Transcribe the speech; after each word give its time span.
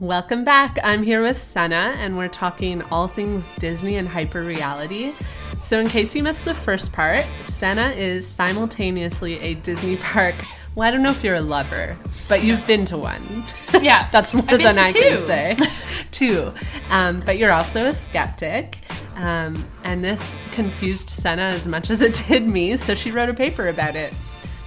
Welcome 0.00 0.44
back. 0.44 0.78
I'm 0.82 1.02
here 1.02 1.22
with 1.22 1.36
Sennah, 1.36 1.94
and 1.96 2.16
we're 2.16 2.28
talking 2.28 2.80
all 2.84 3.06
things 3.06 3.44
Disney 3.58 3.96
and 3.96 4.08
hyper 4.08 4.40
reality. 4.40 5.12
So, 5.60 5.78
in 5.78 5.88
case 5.90 6.14
you 6.14 6.22
missed 6.22 6.46
the 6.46 6.54
first 6.54 6.90
part, 6.90 7.18
Sennah 7.42 7.94
is 7.94 8.26
simultaneously 8.26 9.38
a 9.40 9.56
Disney 9.56 9.96
park. 10.02 10.34
Well, 10.74 10.88
I 10.88 10.90
don't 10.90 11.02
know 11.02 11.10
if 11.10 11.22
you're 11.22 11.34
a 11.34 11.42
lover, 11.42 11.98
but 12.30 12.42
you've 12.42 12.66
been 12.66 12.86
to 12.86 12.96
one. 12.96 13.44
Yeah, 13.82 14.08
That's 14.10 14.32
more 14.32 14.46
than 14.46 14.78
I 14.78 14.90
can 14.90 15.20
say. 15.26 15.56
two. 16.12 16.50
Um, 16.90 17.20
but 17.20 17.36
you're 17.36 17.52
also 17.52 17.84
a 17.84 17.92
skeptic. 17.92 18.78
Um, 19.16 19.66
and 19.84 20.02
this 20.02 20.34
confused 20.54 21.10
Sennah 21.10 21.52
as 21.52 21.66
much 21.66 21.90
as 21.90 22.00
it 22.00 22.24
did 22.26 22.44
me, 22.44 22.78
so 22.78 22.94
she 22.94 23.10
wrote 23.10 23.28
a 23.28 23.34
paper 23.34 23.68
about 23.68 23.96
it. 23.96 24.14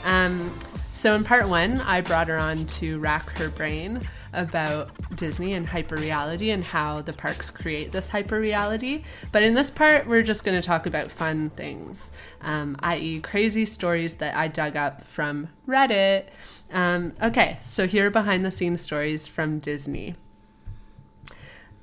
Um, 0.06 0.54
so 0.92 1.16
in 1.16 1.24
part 1.24 1.50
one, 1.50 1.82
I 1.82 2.02
brought 2.02 2.28
her 2.28 2.38
on 2.38 2.68
to 2.68 3.00
rack 3.00 3.36
her 3.40 3.50
brain 3.50 4.00
about 4.34 4.92
Disney 5.16 5.54
and 5.54 5.68
hyperreality 5.68 6.54
and 6.54 6.64
how 6.64 7.02
the 7.02 7.14
parks 7.14 7.50
create 7.50 7.92
this 7.92 8.10
hyperreality. 8.10 9.04
But 9.32 9.44
in 9.44 9.54
this 9.54 9.70
part, 9.70 10.08
we're 10.08 10.24
just 10.24 10.44
going 10.44 10.60
to 10.60 10.66
talk 10.66 10.86
about 10.86 11.12
fun 11.12 11.50
things, 11.50 12.12
um, 12.42 12.76
i.e., 12.80 13.20
crazy 13.20 13.66
stories 13.66 14.16
that 14.18 14.36
I 14.36 14.48
dug 14.48 14.76
up 14.76 15.06
from 15.06 15.50
Reddit. 15.68 16.28
Um, 16.72 17.14
okay, 17.22 17.60
so 17.64 17.88
here 17.88 18.08
are 18.08 18.12
behind 18.12 18.44
the 18.46 18.52
scenes 18.52 18.82
stories 18.82 19.28
from 19.28 19.60
Disney. 19.60 20.16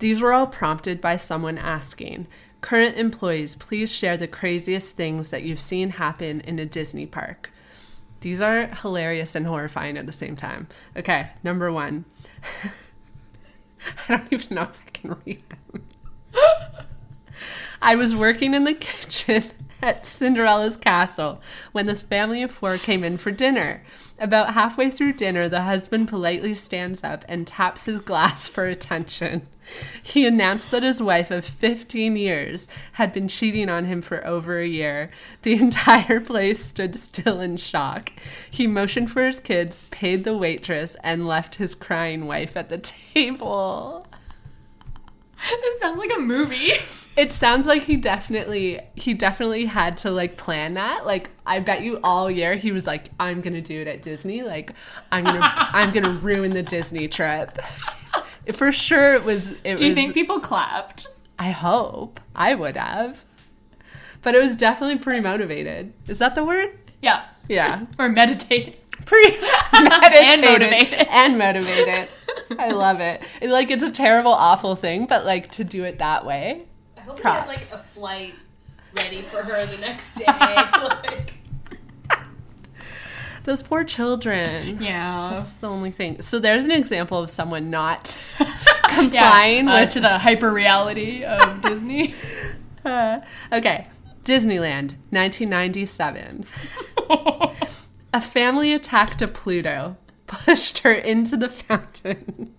These 0.00 0.20
were 0.20 0.32
all 0.32 0.46
prompted 0.46 1.00
by 1.00 1.16
someone 1.16 1.58
asking, 1.58 2.26
Current 2.60 2.96
employees, 2.98 3.54
please 3.54 3.94
share 3.94 4.16
the 4.16 4.28
craziest 4.28 4.94
things 4.94 5.30
that 5.30 5.42
you've 5.42 5.60
seen 5.60 5.90
happen 5.90 6.40
in 6.40 6.58
a 6.58 6.66
Disney 6.66 7.06
park. 7.06 7.52
These 8.20 8.42
are 8.42 8.66
hilarious 8.66 9.34
and 9.34 9.46
horrifying 9.46 9.96
at 9.96 10.06
the 10.06 10.12
same 10.12 10.36
time. 10.36 10.68
Okay, 10.96 11.30
number 11.42 11.72
one. 11.72 12.04
I 14.08 14.16
don't 14.16 14.32
even 14.32 14.54
know 14.56 14.62
if 14.62 14.78
I 14.86 14.90
can 14.90 15.16
read 15.24 15.42
them. 15.48 15.86
I 17.82 17.96
was 17.96 18.14
working 18.14 18.52
in 18.54 18.64
the 18.64 18.74
kitchen 18.80 19.44
at 19.82 20.06
Cinderella's 20.06 20.76
castle 20.76 21.40
when 21.72 21.86
this 21.86 22.02
family 22.02 22.42
of 22.42 22.50
four 22.50 22.78
came 22.78 23.04
in 23.04 23.16
for 23.16 23.30
dinner. 23.30 23.82
About 24.18 24.54
halfway 24.54 24.90
through 24.90 25.14
dinner, 25.14 25.48
the 25.48 25.62
husband 25.62 26.08
politely 26.08 26.54
stands 26.54 27.02
up 27.02 27.24
and 27.28 27.46
taps 27.46 27.86
his 27.86 28.00
glass 28.00 28.48
for 28.48 28.64
attention. 28.64 29.42
He 30.02 30.26
announced 30.26 30.70
that 30.72 30.82
his 30.82 31.00
wife 31.00 31.30
of 31.30 31.44
15 31.44 32.16
years 32.16 32.66
had 32.92 33.12
been 33.12 33.28
cheating 33.28 33.68
on 33.68 33.84
him 33.84 34.02
for 34.02 34.26
over 34.26 34.58
a 34.58 34.66
year. 34.66 35.10
The 35.42 35.52
entire 35.60 36.20
place 36.20 36.64
stood 36.64 36.96
still 36.96 37.40
in 37.40 37.56
shock. 37.56 38.12
He 38.50 38.66
motioned 38.66 39.10
for 39.10 39.24
his 39.24 39.40
kids, 39.40 39.84
paid 39.90 40.24
the 40.24 40.36
waitress, 40.36 40.96
and 41.02 41.26
left 41.26 41.56
his 41.56 41.74
crying 41.74 42.26
wife 42.26 42.56
at 42.56 42.68
the 42.68 42.78
table. 43.14 44.04
This 45.48 45.80
sounds 45.80 45.98
like 45.98 46.12
a 46.14 46.20
movie. 46.20 46.74
It 47.20 47.34
sounds 47.34 47.66
like 47.66 47.82
he 47.82 47.96
definitely 47.96 48.80
he 48.94 49.12
definitely 49.12 49.66
had 49.66 49.98
to 49.98 50.10
like 50.10 50.38
plan 50.38 50.72
that. 50.74 51.04
Like 51.04 51.28
I 51.44 51.60
bet 51.60 51.82
you 51.82 52.00
all 52.02 52.30
year 52.30 52.56
he 52.56 52.72
was 52.72 52.86
like, 52.86 53.10
I'm 53.20 53.42
gonna 53.42 53.60
do 53.60 53.78
it 53.82 53.86
at 53.86 54.00
Disney. 54.00 54.40
Like 54.40 54.72
I'm 55.12 55.24
gonna 55.24 55.40
I'm 55.42 55.92
gonna 55.92 56.14
ruin 56.14 56.52
the 56.52 56.62
Disney 56.62 57.08
trip. 57.08 57.58
For 58.54 58.72
sure 58.72 59.12
it 59.12 59.22
was 59.22 59.50
it 59.64 59.76
Do 59.76 59.84
you 59.84 59.90
was 59.90 59.96
think 59.96 60.14
people 60.14 60.40
clapped? 60.40 61.08
I 61.38 61.50
hope. 61.50 62.20
I 62.34 62.54
would 62.54 62.78
have. 62.78 63.26
But 64.22 64.34
it 64.34 64.38
was 64.38 64.56
definitely 64.56 64.96
pretty 64.96 65.20
motivated. 65.20 65.92
Is 66.08 66.20
that 66.20 66.34
the 66.34 66.42
word? 66.42 66.70
Yeah. 67.02 67.26
Yeah. 67.50 67.84
Or 67.98 68.08
meditated. 68.08 68.78
Pretty 69.04 69.38
meditated 69.74 70.40
motivated. 70.44 71.06
And 71.10 71.36
motivated. 71.36 72.14
I 72.58 72.70
love 72.70 73.00
it. 73.00 73.20
it. 73.42 73.50
Like 73.50 73.70
it's 73.70 73.84
a 73.84 73.92
terrible, 73.92 74.32
awful 74.32 74.74
thing, 74.74 75.04
but 75.04 75.26
like 75.26 75.50
to 75.52 75.64
do 75.64 75.84
it 75.84 75.98
that 75.98 76.24
way. 76.24 76.64
I 77.10 77.12
hope 77.12 77.20
Props. 77.20 77.48
we 77.48 77.54
had 77.54 77.60
like 77.60 77.72
a 77.72 77.82
flight 77.82 78.34
ready 78.94 79.22
for 79.22 79.42
her 79.42 79.66
the 79.66 79.78
next 79.78 80.14
day. 80.14 80.24
like, 80.26 81.32
Those 83.44 83.62
poor 83.62 83.84
children. 83.84 84.82
Yeah. 84.82 85.30
That's 85.32 85.54
the 85.54 85.68
only 85.68 85.90
thing. 85.90 86.20
So 86.22 86.38
there's 86.38 86.64
an 86.64 86.70
example 86.72 87.18
of 87.18 87.30
someone 87.30 87.70
not 87.70 88.18
Yeah. 88.40 88.94
complying 88.94 89.68
Uh, 89.68 89.80
with 89.80 89.90
to 89.92 90.00
the 90.00 90.18
hyper 90.18 90.50
reality 90.52 91.24
of 91.24 91.60
Disney. 91.62 92.14
Uh, 92.84 93.20
okay, 93.52 93.86
Disneyland, 94.24 94.96
1997. 95.10 96.44
a 98.12 98.20
family 98.20 98.72
attacked 98.74 99.22
a 99.22 99.28
Pluto, 99.28 99.96
pushed 100.26 100.78
her 100.78 100.92
into 100.92 101.36
the 101.36 101.48
fountain. 101.48 102.54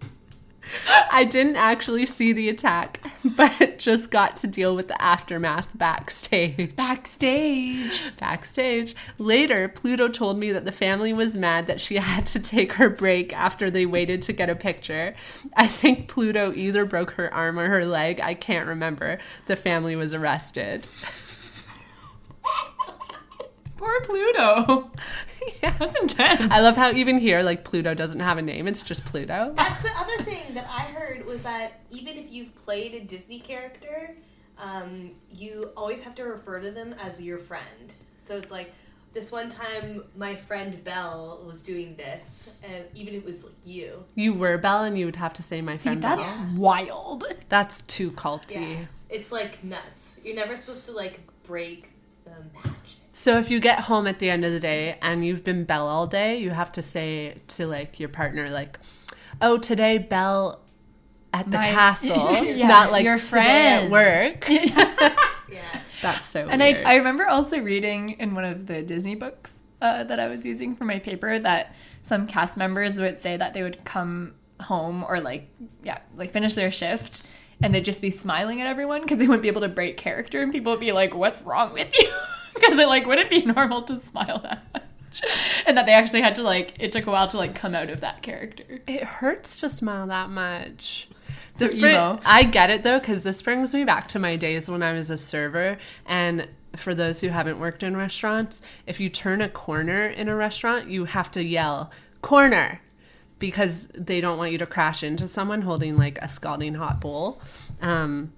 I 1.12 1.24
didn't 1.26 1.58
actually 1.58 2.06
see 2.06 2.34
the 2.34 2.50
attack, 2.50 3.06
but 3.36 3.78
just 3.78 4.10
got 4.10 4.36
to 4.38 4.48
deal 4.48 4.76
with 4.76 4.88
the 4.88 5.02
aftermath 5.02 5.68
backstage. 5.76 6.76
Backstage. 6.76 8.02
Backstage. 8.18 8.96
Later, 9.18 9.68
Pluto 9.68 10.08
told 10.08 10.38
me 10.38 10.52
that 10.52 10.66
the 10.66 10.72
family 10.72 11.14
was 11.14 11.36
mad 11.36 11.68
that 11.68 11.82
she 11.82 11.96
had 11.98 12.26
to 12.28 12.40
take 12.40 12.74
her 12.74 12.90
break 12.90 13.34
after 13.34 13.70
they 13.70 13.86
waited 13.86 14.22
to 14.24 14.34
get 14.34 14.50
a 14.50 14.56
picture. 14.56 15.14
I 15.56 15.68
think 15.68 16.08
Pluto 16.08 16.54
either 16.54 16.86
broke 16.86 17.12
her 17.12 17.34
arm 17.34 17.60
or 17.60 17.70
her 17.70 17.86
leg. 17.86 18.20
I 18.20 18.34
can't 18.34 18.68
remember. 18.68 19.20
The 19.46 19.56
family 19.56 19.96
was 19.96 20.14
arrested. 20.14 20.88
Poor 23.82 24.00
Pluto. 24.02 24.92
yeah. 25.64 25.76
That's 25.80 26.00
intense. 26.00 26.42
I 26.52 26.60
love 26.60 26.76
how 26.76 26.92
even 26.92 27.18
here, 27.18 27.42
like, 27.42 27.64
Pluto 27.64 27.96
doesn't 27.96 28.20
have 28.20 28.38
a 28.38 28.42
name. 28.44 28.68
It's 28.68 28.84
just 28.84 29.04
Pluto. 29.06 29.54
that's 29.58 29.82
the 29.82 29.90
other 29.98 30.24
thing 30.24 30.54
that 30.54 30.68
I 30.70 30.82
heard 30.84 31.26
was 31.26 31.42
that 31.44 31.80
even 31.90 32.16
if 32.18 32.32
you've 32.32 32.56
played 32.64 32.94
a 32.94 33.00
Disney 33.04 33.40
character, 33.40 34.16
um, 34.60 35.12
you 35.36 35.72
always 35.76 36.04
have 36.04 36.14
to 36.16 36.24
refer 36.26 36.60
to 36.60 36.70
them 36.70 36.94
as 37.02 37.20
your 37.24 37.40
friend. 37.40 37.96
So 38.18 38.38
it's 38.38 38.52
like 38.52 38.72
this 39.14 39.32
one 39.32 39.50
time, 39.50 40.04
my 40.16 40.36
friend 40.36 40.84
Belle 40.84 41.42
was 41.46 41.64
doing 41.64 41.96
this, 41.96 42.50
and 42.64 42.86
even 42.94 43.16
if 43.16 43.24
it 43.24 43.26
was 43.26 43.44
like 43.46 43.54
you, 43.66 44.06
You 44.14 44.36
were 44.36 44.58
Belle, 44.60 44.84
and 44.84 44.96
you 44.98 45.06
would 45.08 45.16
have 45.16 45.34
to 45.34 45.44
say 45.44 45.60
my 45.62 45.78
See, 45.78 45.84
friend 45.84 46.04
that's 46.04 46.32
Belle. 46.36 46.50
Wild. 46.56 47.24
That's 47.50 47.82
too 47.82 48.12
culty. 48.12 48.74
yeah, 48.82 48.86
it's 49.10 49.32
like 49.32 49.64
nuts. 49.64 50.18
You're 50.24 50.36
never 50.36 50.56
supposed 50.56 50.86
to 50.86 50.92
like 50.92 51.20
break 51.44 51.90
the 52.26 52.32
magic. 52.54 53.00
So 53.22 53.38
if 53.38 53.52
you 53.52 53.60
get 53.60 53.82
home 53.82 54.08
at 54.08 54.18
the 54.18 54.32
end 54.32 54.44
of 54.46 54.52
the 54.52 54.60
day 54.60 54.98
and 55.00 55.24
you've 55.24 55.44
been 55.44 55.64
Belle 55.64 55.88
all 55.88 56.08
day, 56.08 56.40
you 56.40 56.50
have 56.50 56.72
to 56.72 56.82
say 56.82 57.36
to 57.50 57.68
like 57.68 58.00
your 58.00 58.10
partner, 58.10 58.48
like, 58.48 58.80
"Oh, 59.40 59.60
today 59.60 60.00
Belle 60.00 60.60
at 61.32 61.52
the 61.52 61.58
My- 61.58 61.72
castle, 61.72 62.44
Yeah, 62.44 62.68
not 62.68 62.92
like 62.92 63.04
your 63.04 63.20
today 63.20 63.86
at 63.86 63.92
work." 63.92 64.48
Yeah. 65.52 65.82
That's 66.02 66.26
so 66.26 66.48
And 66.48 66.64
I. 66.64 66.82
I 66.82 66.96
remember 66.96 67.28
also 67.28 67.60
reading 67.60 68.12
in 68.12 68.34
one 68.34 68.46
of 68.46 68.66
the 68.66 68.82
Disney 68.82 69.14
books 69.14 69.54
uh, 69.82 70.04
that 70.06 70.20
I 70.20 70.28
was 70.28 70.44
using 70.44 70.76
for 70.76 70.86
my 70.86 70.98
paper 70.98 71.38
that 71.38 71.76
some 72.02 72.26
cast 72.26 72.58
members 72.58 73.00
would 73.00 73.22
say 73.22 73.38
that 73.38 73.54
they 73.54 73.62
would 73.62 73.84
come 73.86 74.34
home 74.62 75.04
or 75.04 75.20
like 75.20 75.50
yeah 75.84 76.00
like 76.16 76.32
finish 76.32 76.56
their 76.56 76.72
shift 76.72 77.22
and 77.62 77.76
they'd 77.76 77.86
just 77.86 78.02
be 78.02 78.10
smiling 78.10 78.62
at 78.62 78.68
everyone 78.68 79.02
because 79.02 79.18
they 79.20 79.28
wouldn't 79.28 79.44
be 79.44 79.50
able 79.50 79.62
to 79.62 79.70
break 79.70 79.98
character 79.98 80.42
and 80.42 80.52
people 80.52 80.72
would 80.72 80.80
be 80.80 80.92
like 80.94 81.14
what's 81.14 81.42
wrong 81.42 81.74
with 81.74 81.94
you 81.98 82.10
because 82.54 82.80
it 82.80 82.88
like 82.88 83.06
wouldn't 83.06 83.30
be 83.30 83.46
normal 83.46 83.84
to 83.84 84.00
smile 84.06 84.40
that 84.40 84.64
much 84.74 84.84
and 85.66 85.78
that 85.78 85.86
they 85.86 85.92
actually 85.92 86.22
had 86.22 86.36
to 86.36 86.44
like 86.44 86.74
it 86.80 86.92
took 86.92 87.06
a 87.06 87.12
while 87.12 87.28
to 87.28 87.38
like 87.38 87.54
come 87.54 87.76
out 87.76 87.90
of 87.90 88.00
that 88.00 88.22
character 88.22 88.80
it 88.88 89.04
hurts 89.04 89.60
to 89.60 89.70
smile 89.70 90.08
that 90.08 90.30
much. 90.30 91.08
This 91.58 91.74
bring- 91.74 92.20
I 92.26 92.44
get 92.44 92.70
it 92.70 92.84
though, 92.84 93.00
because 93.00 93.24
this 93.24 93.42
brings 93.42 93.74
me 93.74 93.84
back 93.84 94.08
to 94.10 94.20
my 94.20 94.36
days 94.36 94.70
when 94.70 94.84
I 94.84 94.94
was 94.94 95.10
a 95.10 95.18
server. 95.18 95.78
And 96.06 96.48
for 96.76 96.96
those 96.96 97.22
who 97.22 97.28
haven't 97.30 97.60
worked 97.60 97.84
in 97.84 97.98
restaurants, 97.98 98.62
if 98.88 99.00
you 99.00 99.10
turn 99.10 99.42
a 99.42 99.50
corner 99.50 100.06
in 100.08 100.30
a 100.30 100.36
restaurant, 100.36 100.90
you 100.90 101.06
have 101.06 101.30
to 101.32 101.44
yell 101.44 101.92
"corner" 102.22 102.82
because 103.40 103.88
they 103.96 104.22
don't 104.22 104.38
want 104.38 104.52
you 104.52 104.58
to 104.60 104.66
crash 104.66 105.04
into 105.04 105.28
someone 105.28 105.64
holding 105.64 105.98
like 105.98 106.18
a 106.22 106.28
scalding 106.28 106.76
hot 106.76 107.02
bowl. 107.02 107.42
Um, 107.82 108.32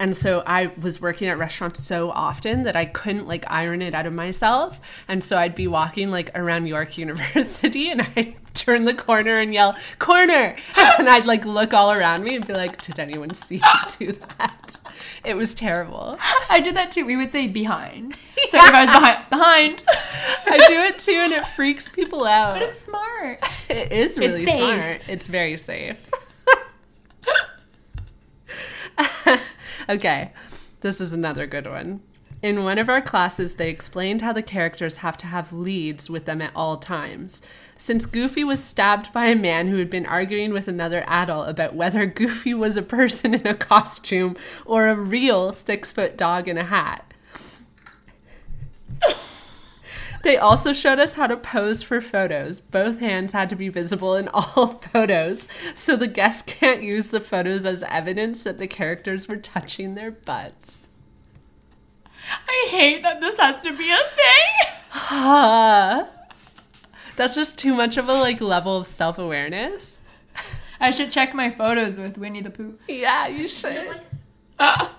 and 0.00 0.14
so 0.14 0.42
I 0.46 0.66
was 0.80 1.00
working 1.00 1.28
at 1.28 1.38
restaurants 1.38 1.82
so 1.82 2.10
often 2.10 2.64
that 2.64 2.76
I 2.76 2.84
couldn't 2.84 3.26
like 3.28 3.44
iron 3.48 3.80
it 3.80 3.94
out 3.94 4.06
of 4.06 4.12
myself. 4.12 4.80
And 5.06 5.22
so 5.22 5.38
I'd 5.38 5.54
be 5.54 5.66
walking 5.68 6.10
like 6.10 6.30
around 6.34 6.66
York 6.66 6.98
University 6.98 7.88
and 7.90 8.02
I'd 8.16 8.34
turn 8.54 8.84
the 8.86 8.92
corner 8.94 9.38
and 9.38 9.54
yell, 9.54 9.76
corner! 9.98 10.56
And 10.98 11.08
I'd 11.08 11.26
like 11.26 11.44
look 11.44 11.72
all 11.72 11.92
around 11.92 12.24
me 12.24 12.34
and 12.36 12.44
be 12.46 12.52
like, 12.54 12.82
did 12.82 12.98
anyone 12.98 13.32
see 13.32 13.56
me 13.58 13.62
do 13.98 14.12
that? 14.12 14.76
It 15.24 15.34
was 15.34 15.54
terrible. 15.54 16.18
i 16.50 16.58
did 16.60 16.74
that 16.74 16.90
too 16.90 17.06
we 17.06 17.16
would 17.16 17.30
say 17.30 17.46
behind 17.46 18.16
so 18.50 18.58
if 18.58 18.74
i 18.74 18.84
was 18.84 18.90
behind 18.90 19.30
behind 19.30 19.82
I 20.50 20.66
do 20.68 20.80
it 20.82 20.98
too 20.98 21.12
and 21.12 21.32
it 21.32 21.46
freaks 21.46 21.88
people 21.88 22.26
out. 22.26 22.54
but 22.54 22.62
it's 22.62 22.80
smart 22.80 23.38
It 23.70 23.92
is 23.92 24.18
really 24.18 24.44
safe. 24.44 24.58
smart. 24.58 25.00
It's 25.08 25.26
very 25.28 25.56
safe. 25.56 26.10
Okay, 29.88 30.32
this 30.80 31.00
is 31.00 31.12
another 31.12 31.46
good 31.46 31.66
one. 31.66 32.00
In 32.40 32.62
one 32.62 32.78
of 32.78 32.88
our 32.88 33.02
classes, 33.02 33.56
they 33.56 33.68
explained 33.68 34.22
how 34.22 34.32
the 34.32 34.42
characters 34.42 34.96
have 34.96 35.16
to 35.18 35.26
have 35.26 35.52
leads 35.52 36.08
with 36.08 36.24
them 36.24 36.40
at 36.40 36.52
all 36.54 36.76
times. 36.76 37.42
Since 37.76 38.06
Goofy 38.06 38.44
was 38.44 38.62
stabbed 38.62 39.12
by 39.12 39.26
a 39.26 39.34
man 39.34 39.68
who 39.68 39.76
had 39.78 39.90
been 39.90 40.06
arguing 40.06 40.52
with 40.52 40.68
another 40.68 41.02
adult 41.08 41.48
about 41.48 41.74
whether 41.74 42.06
Goofy 42.06 42.54
was 42.54 42.76
a 42.76 42.82
person 42.82 43.34
in 43.34 43.46
a 43.46 43.54
costume 43.54 44.36
or 44.64 44.86
a 44.86 44.94
real 44.94 45.50
six 45.50 45.92
foot 45.92 46.16
dog 46.16 46.46
in 46.46 46.58
a 46.58 46.64
hat. 46.64 47.07
They 50.22 50.36
also 50.36 50.72
showed 50.72 50.98
us 50.98 51.14
how 51.14 51.26
to 51.26 51.36
pose 51.36 51.82
for 51.82 52.00
photos. 52.00 52.60
Both 52.60 53.00
hands 53.00 53.32
had 53.32 53.48
to 53.50 53.56
be 53.56 53.68
visible 53.68 54.16
in 54.16 54.28
all 54.28 54.66
photos, 54.92 55.48
so 55.74 55.96
the 55.96 56.06
guests 56.06 56.42
can't 56.42 56.82
use 56.82 57.08
the 57.08 57.20
photos 57.20 57.64
as 57.64 57.82
evidence 57.84 58.42
that 58.44 58.58
the 58.58 58.66
characters 58.66 59.28
were 59.28 59.36
touching 59.36 59.94
their 59.94 60.10
butts. 60.10 60.88
I 62.46 62.68
hate 62.70 63.02
that 63.02 63.20
this 63.20 63.38
has 63.38 63.62
to 63.62 63.76
be 63.76 63.90
a 63.90 63.96
thing. 63.96 64.76
That's 67.16 67.34
just 67.34 67.58
too 67.58 67.74
much 67.74 67.96
of 67.96 68.08
a 68.08 68.14
like 68.14 68.40
level 68.40 68.76
of 68.76 68.86
self-awareness. 68.86 70.00
I 70.80 70.90
should 70.90 71.10
check 71.10 71.34
my 71.34 71.50
photos 71.50 71.98
with 71.98 72.18
Winnie 72.18 72.42
the 72.42 72.50
Pooh. 72.50 72.78
Yeah, 72.86 73.26
you 73.26 73.48
should. 73.48 73.72
Just 73.72 73.88
like 73.88 74.02
ah. 74.58 74.97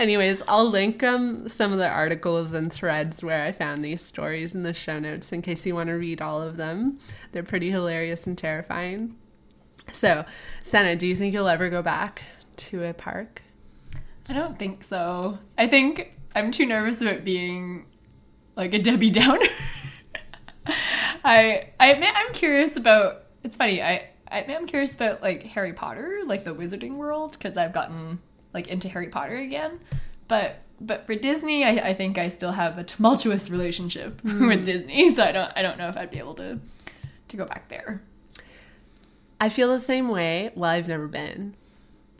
Anyways, 0.00 0.42
I'll 0.48 0.70
link 0.70 1.02
um, 1.02 1.46
some 1.46 1.74
of 1.74 1.78
the 1.78 1.86
articles 1.86 2.54
and 2.54 2.72
threads 2.72 3.22
where 3.22 3.44
I 3.44 3.52
found 3.52 3.84
these 3.84 4.02
stories 4.02 4.54
in 4.54 4.62
the 4.62 4.72
show 4.72 4.98
notes 4.98 5.30
in 5.30 5.42
case 5.42 5.66
you 5.66 5.74
want 5.74 5.88
to 5.88 5.92
read 5.92 6.22
all 6.22 6.40
of 6.40 6.56
them. 6.56 6.98
They're 7.32 7.42
pretty 7.42 7.70
hilarious 7.70 8.26
and 8.26 8.36
terrifying. 8.36 9.14
So, 9.92 10.24
Sennah, 10.64 10.96
do 10.96 11.06
you 11.06 11.14
think 11.14 11.34
you'll 11.34 11.48
ever 11.48 11.68
go 11.68 11.82
back 11.82 12.22
to 12.56 12.82
a 12.82 12.94
park? 12.94 13.42
I 14.26 14.32
don't 14.32 14.58
think 14.58 14.84
so. 14.84 15.38
I 15.58 15.66
think 15.66 16.18
I'm 16.34 16.50
too 16.50 16.64
nervous 16.64 17.02
about 17.02 17.22
being 17.22 17.84
like 18.56 18.72
a 18.72 18.78
Debbie 18.78 19.10
Downer. 19.10 19.48
I 21.24 21.72
I 21.78 21.90
admit 21.90 22.14
I'm 22.16 22.32
curious 22.32 22.78
about. 22.78 23.24
It's 23.44 23.58
funny. 23.58 23.82
I 23.82 24.08
I 24.28 24.38
admit 24.38 24.56
I'm 24.56 24.66
curious 24.66 24.94
about 24.94 25.20
like 25.20 25.42
Harry 25.42 25.74
Potter, 25.74 26.20
like 26.24 26.44
the 26.44 26.54
Wizarding 26.54 26.96
World, 26.96 27.32
because 27.32 27.58
I've 27.58 27.74
gotten 27.74 28.18
like 28.52 28.68
into 28.68 28.88
Harry 28.88 29.08
Potter 29.08 29.36
again. 29.36 29.80
But 30.28 30.62
but 30.80 31.06
for 31.06 31.14
Disney, 31.14 31.64
I, 31.64 31.90
I 31.90 31.94
think 31.94 32.16
I 32.16 32.28
still 32.28 32.52
have 32.52 32.78
a 32.78 32.84
tumultuous 32.84 33.50
relationship 33.50 34.20
hmm. 34.22 34.46
with 34.46 34.64
Disney, 34.64 35.14
so 35.14 35.22
I 35.22 35.32
don't 35.32 35.52
I 35.56 35.62
don't 35.62 35.78
know 35.78 35.88
if 35.88 35.96
I'd 35.96 36.10
be 36.10 36.18
able 36.18 36.34
to 36.34 36.58
to 37.28 37.36
go 37.36 37.44
back 37.44 37.68
there. 37.68 38.02
I 39.40 39.48
feel 39.48 39.68
the 39.68 39.80
same 39.80 40.08
way. 40.08 40.50
Well, 40.54 40.70
I've 40.70 40.88
never 40.88 41.08
been, 41.08 41.54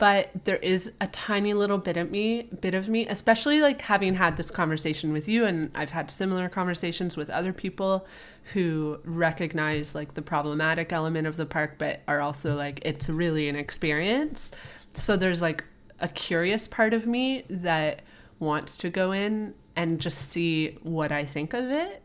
but 0.01 0.31
there 0.45 0.57
is 0.57 0.91
a 0.99 1.05
tiny 1.07 1.53
little 1.53 1.77
bit 1.77 1.95
of 1.95 2.09
me, 2.09 2.49
bit 2.59 2.73
of 2.73 2.89
me, 2.89 3.05
especially 3.07 3.61
like 3.61 3.81
having 3.81 4.15
had 4.15 4.35
this 4.35 4.49
conversation 4.49 5.13
with 5.13 5.27
you, 5.27 5.45
and 5.45 5.69
I've 5.75 5.91
had 5.91 6.09
similar 6.09 6.49
conversations 6.49 7.15
with 7.15 7.29
other 7.29 7.53
people 7.53 8.07
who 8.53 8.99
recognize 9.05 9.93
like 9.93 10.15
the 10.15 10.21
problematic 10.23 10.91
element 10.91 11.27
of 11.27 11.37
the 11.37 11.45
park, 11.45 11.75
but 11.77 12.01
are 12.07 12.19
also 12.19 12.55
like 12.55 12.79
it's 12.83 13.09
really 13.09 13.47
an 13.47 13.55
experience. 13.55 14.51
So 14.95 15.15
there's 15.15 15.41
like 15.41 15.63
a 16.01 16.07
curious 16.07 16.67
part 16.67 16.93
of 16.93 17.05
me 17.05 17.43
that 17.49 18.01
wants 18.39 18.77
to 18.79 18.89
go 18.89 19.11
in 19.11 19.53
and 19.75 19.99
just 19.99 20.29
see 20.29 20.77
what 20.83 21.11
I 21.11 21.25
think 21.25 21.53
of 21.53 21.69
it. 21.69 22.01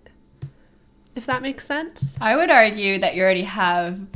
If 1.15 1.27
that 1.27 1.43
makes 1.43 1.67
sense. 1.67 2.17
I 2.21 2.37
would 2.37 2.51
argue 2.51 2.99
that 2.99 3.15
you 3.15 3.23
already 3.23 3.43
have 3.43 4.07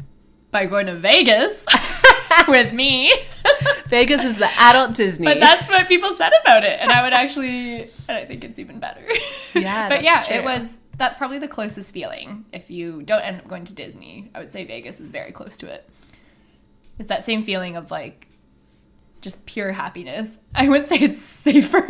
by 0.51 0.67
going 0.67 0.87
to 0.87 0.97
Vegas 0.97 1.65
with 2.49 2.73
me. 2.73 3.13
Vegas 3.87 4.23
is 4.23 4.37
the 4.37 4.51
adult 4.61 4.95
Disney. 4.95 5.25
But 5.25 5.41
that's 5.41 5.69
what 5.69 5.89
people 5.89 6.17
said 6.17 6.33
about 6.43 6.65
it, 6.65 6.79
and 6.81 6.93
I 6.93 7.03
would 7.03 7.13
actually, 7.13 7.83
and 7.83 7.91
I 8.09 8.25
think 8.25 8.45
it's 8.45 8.59
even 8.59 8.79
better. 8.79 9.03
Yeah, 9.55 9.89
but 9.89 10.03
yeah, 10.03 10.25
true. 10.25 10.37
it 10.37 10.45
was. 10.45 10.69
That's 10.97 11.17
probably 11.17 11.39
the 11.39 11.49
closest 11.49 11.95
feeling. 11.95 12.45
If 12.53 12.71
you 12.71 13.03
don't 13.03 13.23
end 13.23 13.39
up 13.39 13.49
going 13.49 13.65
to 13.65 13.73
Disney, 13.73 14.31
I 14.35 14.39
would 14.39 14.53
say 14.53 14.65
Vegas 14.65 15.01
is 15.01 15.09
very 15.09 15.33
close 15.33 15.57
to 15.59 15.67
it. 15.73 15.89
It's 16.99 17.09
that 17.09 17.25
same 17.25 17.43
feeling 17.43 17.77
of 17.77 17.91
like 17.91 18.29
just 19.21 19.45
pure 19.47 19.73
happiness. 19.73 20.39
I 20.55 20.69
wouldn't 20.69 20.89
say 20.89 20.97
it's 20.97 21.23
safer, 21.45 21.87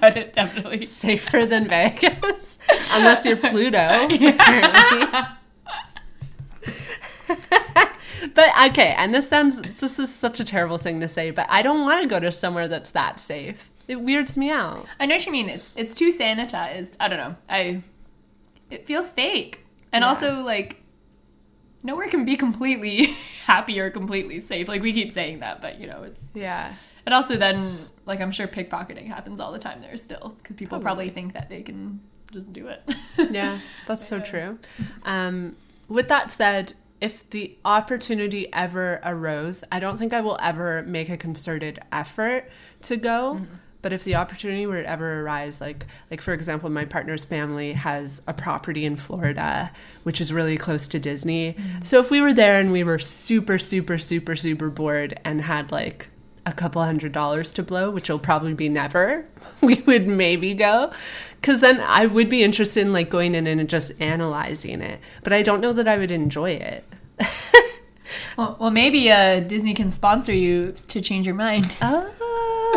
but 0.00 0.16
it 0.16 0.32
definitely. 0.32 0.86
safer 0.86 1.46
than 1.46 1.68
Vegas, 1.68 2.58
unless 2.92 3.24
you're 3.24 3.36
Pluto. 3.36 3.78
Apparently. 4.10 5.26
but 8.34 8.50
okay, 8.70 8.94
and 8.96 9.14
this 9.14 9.28
sounds 9.28 9.60
this 9.78 9.98
is 9.98 10.14
such 10.14 10.40
a 10.40 10.44
terrible 10.44 10.78
thing 10.78 11.00
to 11.00 11.08
say, 11.08 11.30
but 11.30 11.46
I 11.48 11.62
don't 11.62 11.84
want 11.84 12.02
to 12.02 12.08
go 12.08 12.18
to 12.20 12.32
somewhere 12.32 12.68
that's 12.68 12.90
that 12.90 13.20
safe. 13.20 13.70
It 13.88 14.00
weirds 14.00 14.36
me 14.36 14.50
out. 14.50 14.86
I 14.98 15.06
know 15.06 15.16
what 15.16 15.26
you 15.26 15.32
mean. 15.32 15.48
It's 15.48 15.70
it's 15.76 15.94
too 15.94 16.12
sanitized. 16.12 16.92
I 17.00 17.08
don't 17.08 17.18
know. 17.18 17.36
I 17.48 17.82
it 18.70 18.86
feels 18.86 19.10
fake, 19.10 19.64
and 19.92 20.02
Yeah. 20.02 20.08
also 20.08 20.40
like 20.42 20.82
nowhere 21.82 22.08
can 22.08 22.24
be 22.24 22.36
completely 22.36 23.06
happy 23.46 23.80
or 23.80 23.90
completely 23.90 24.40
safe. 24.40 24.68
Like 24.68 24.82
we 24.82 24.92
keep 24.92 25.12
saying 25.12 25.40
that, 25.40 25.60
but 25.62 25.80
you 25.80 25.86
know 25.86 26.02
it's 26.04 26.20
Yeah. 26.34 26.72
and 27.06 27.14
also 27.14 27.36
then 27.36 27.78
like 28.06 28.20
I'm 28.20 28.32
sure 28.32 28.46
pickpocketing 28.48 29.06
happens 29.06 29.40
all 29.40 29.52
the 29.52 29.58
time 29.58 29.80
there 29.80 29.96
still 29.96 30.34
because 30.38 30.56
people 30.56 30.78
Probably. 30.80 31.06
probably 31.06 31.10
think 31.22 31.32
that 31.34 31.48
they 31.48 31.62
can 31.62 32.00
just 32.32 32.52
do 32.52 32.68
it. 32.68 32.82
Yeah, 33.30 33.58
that's 33.86 34.06
so 34.06 34.18
true. 34.20 34.58
Um, 35.04 35.56
with 35.88 36.08
that 36.08 36.30
said, 36.30 36.72
if 37.00 37.28
the 37.30 37.56
opportunity 37.64 38.50
ever 38.52 39.00
arose, 39.04 39.62
I 39.72 39.78
don't 39.80 39.98
think 39.98 40.12
I 40.14 40.20
will 40.20 40.38
ever 40.42 40.82
make 40.82 41.08
a 41.10 41.16
concerted 41.16 41.78
effort 41.92 42.50
to 42.82 42.96
go. 42.96 43.40
But 43.82 43.92
if 43.92 44.04
the 44.04 44.16
opportunity 44.16 44.66
were 44.66 44.82
to 44.82 44.88
ever 44.88 45.22
arise, 45.22 45.60
like 45.60 45.86
like 46.10 46.20
for 46.20 46.32
example, 46.34 46.68
my 46.70 46.84
partner's 46.84 47.24
family 47.24 47.72
has 47.72 48.20
a 48.26 48.34
property 48.34 48.84
in 48.84 48.96
Florida, 48.96 49.72
which 50.02 50.20
is 50.20 50.32
really 50.32 50.56
close 50.56 50.88
to 50.88 50.98
Disney. 50.98 51.56
So 51.82 51.98
if 52.00 52.10
we 52.10 52.20
were 52.20 52.34
there 52.34 52.60
and 52.60 52.72
we 52.72 52.84
were 52.84 52.98
super, 52.98 53.58
super, 53.58 53.98
super, 53.98 54.36
super 54.36 54.68
bored 54.70 55.18
and 55.24 55.40
had 55.42 55.72
like 55.72 56.08
a 56.46 56.52
couple 56.52 56.82
hundred 56.82 57.12
dollars 57.12 57.52
to 57.52 57.62
blow, 57.62 57.90
which 57.90 58.08
will 58.08 58.18
probably 58.18 58.54
be 58.54 58.68
never, 58.68 59.26
we 59.60 59.76
would 59.86 60.06
maybe 60.06 60.54
go. 60.54 60.92
Cause 61.42 61.60
then 61.60 61.80
I 61.80 62.06
would 62.06 62.28
be 62.28 62.42
interested 62.42 62.82
in 62.82 62.92
like 62.92 63.08
going 63.08 63.34
in 63.34 63.46
and 63.46 63.68
just 63.68 63.92
analyzing 64.00 64.82
it. 64.82 65.00
But 65.22 65.32
I 65.32 65.42
don't 65.42 65.60
know 65.60 65.72
that 65.72 65.88
I 65.88 65.96
would 65.96 66.12
enjoy 66.12 66.50
it. 66.50 66.84
well, 68.36 68.56
well, 68.60 68.70
maybe 68.70 69.10
uh, 69.10 69.40
Disney 69.40 69.72
can 69.72 69.90
sponsor 69.90 70.34
you 70.34 70.74
to 70.88 71.00
change 71.00 71.26
your 71.26 71.34
mind 71.34 71.76
Oh. 71.80 72.29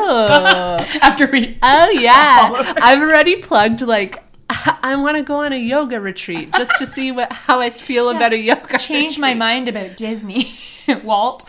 after 1.02 1.28
we. 1.28 1.58
oh 1.62 1.90
yeah. 1.94 2.74
I've 2.78 3.02
already 3.02 3.38
plugged 3.38 3.82
like 3.82 4.24
I 4.50 4.96
want 4.96 5.18
to 5.18 5.24
go 5.24 5.42
on 5.42 5.54
a 5.54 5.58
yoga 5.58 6.00
retreat 6.00 6.52
just 6.54 6.72
to 6.78 6.86
see 6.86 7.12
what 7.12 7.32
how 7.32 7.60
I 7.60 7.70
feel 7.70 8.10
about 8.10 8.34
a 8.34 8.38
yoga 8.38 8.78
Change 8.78 9.18
my 9.18 9.34
mind 9.34 9.68
about 9.68 9.98
Disney, 9.98 10.58
Walt. 11.04 11.48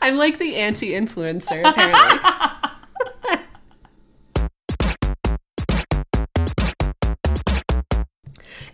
I'm 0.00 0.16
like 0.16 0.38
the 0.38 0.56
anti-influencer 0.56 1.68
apparently. 1.68 2.60